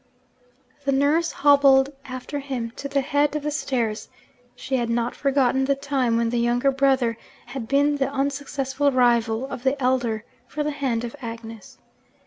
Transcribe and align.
The 0.83 0.91
nurse 0.91 1.31
hobbled 1.31 1.91
after 2.05 2.39
him 2.39 2.71
to 2.71 2.87
the 2.89 3.01
head 3.01 3.35
of 3.35 3.43
the 3.43 3.51
stairs: 3.51 4.09
she 4.55 4.77
had 4.77 4.89
not 4.89 5.13
forgotten 5.15 5.65
the 5.65 5.75
time 5.75 6.17
when 6.17 6.31
the 6.31 6.39
younger 6.39 6.71
brother 6.71 7.17
had 7.45 7.67
been 7.67 7.97
the 7.97 8.09
unsuccessful 8.09 8.91
rival 8.91 9.45
of 9.45 9.61
the 9.61 9.79
elder 9.79 10.25
for 10.47 10.63
the 10.63 10.71
hand 10.71 11.03
of 11.03 11.15
Agnes. 11.21 11.77